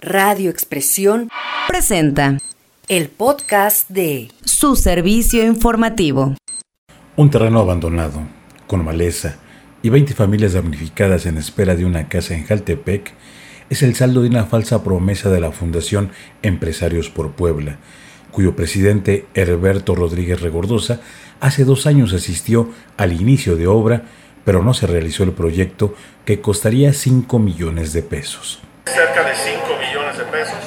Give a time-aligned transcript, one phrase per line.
[0.00, 1.28] Radio Expresión
[1.66, 2.38] presenta
[2.88, 6.36] el podcast de su servicio informativo.
[7.16, 8.20] Un terreno abandonado,
[8.66, 9.36] con maleza
[9.82, 13.12] y 20 familias damnificadas en espera de una casa en Jaltepec
[13.70, 16.12] es el saldo de una falsa promesa de la Fundación
[16.42, 17.78] Empresarios por Puebla,
[18.30, 21.00] cuyo presidente Herberto Rodríguez Regordosa
[21.40, 24.04] hace dos años asistió al inicio de obra,
[24.44, 25.94] pero no se realizó el proyecto
[26.24, 28.60] que costaría 5 millones de pesos.
[28.86, 30.58] Cerca de 5 millones de pesos,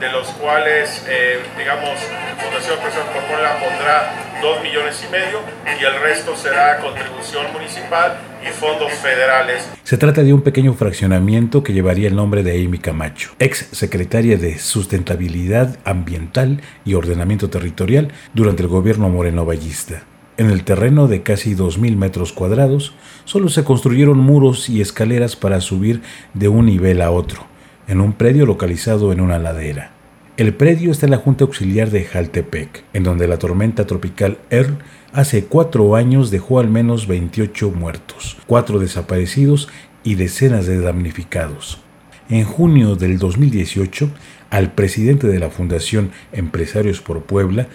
[0.00, 1.98] de los cuales, eh, digamos,
[2.40, 8.52] Fundación Empresarios por pondrá 2 millones y medio y el resto será contribución municipal y
[8.52, 9.68] fondos federales.
[9.82, 14.36] Se trata de un pequeño fraccionamiento que llevaría el nombre de Amy Camacho, ex secretaria
[14.36, 20.02] de Sustentabilidad Ambiental y Ordenamiento Territorial durante el gobierno moreno vallista.
[20.36, 25.60] En el terreno de casi 2.000 metros cuadrados, solo se construyeron muros y escaleras para
[25.60, 27.44] subir de un nivel a otro,
[27.88, 29.92] en un predio localizado en una ladera.
[30.36, 34.78] El predio está en la Junta Auxiliar de Jaltepec, en donde la tormenta tropical Earl
[35.12, 39.68] hace cuatro años dejó al menos 28 muertos, cuatro desaparecidos
[40.04, 41.80] y decenas de damnificados.
[42.28, 44.10] En junio del 2018,
[44.50, 47.68] al presidente de la Fundación Empresarios por Puebla,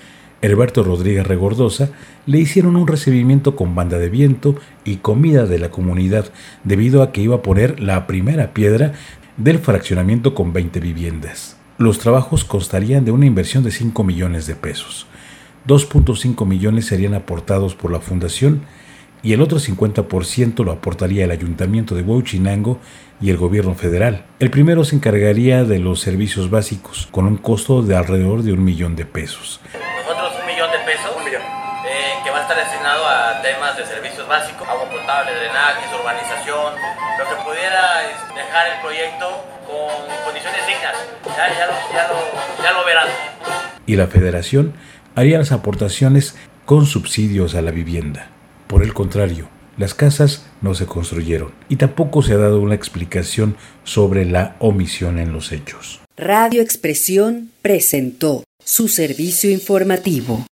[0.43, 1.89] Herberto Rodríguez Regordosa,
[2.25, 6.31] le hicieron un recibimiento con banda de viento y comida de la comunidad
[6.63, 8.93] debido a que iba a poner la primera piedra
[9.37, 11.57] del fraccionamiento con 20 viviendas.
[11.77, 15.07] Los trabajos costarían de una inversión de 5 millones de pesos.
[15.67, 18.61] 2.5 millones serían aportados por la fundación
[19.23, 22.79] y el otro 50% lo aportaría el ayuntamiento de Huachinango
[23.21, 24.25] y el gobierno federal.
[24.39, 28.63] El primero se encargaría de los servicios básicos, con un costo de alrededor de un
[28.63, 29.61] millón de pesos.
[29.73, 31.11] Nosotros un millón de pesos,
[31.85, 36.73] eh, que va a estar destinado a temas de servicios básicos, agua potable, drenajes, urbanización,
[37.17, 38.01] lo que pudiera
[38.35, 40.95] dejar el proyecto con condiciones dignas.
[41.35, 43.07] Ya, ya, lo, ya, lo, ya lo verán.
[43.85, 44.73] Y la federación
[45.15, 48.29] haría las aportaciones con subsidios a la vivienda.
[48.67, 53.57] Por el contrario, las casas no se construyeron y tampoco se ha dado una explicación
[53.83, 55.99] sobre la omisión en los hechos.
[56.15, 60.45] Radio Expresión presentó su servicio informativo.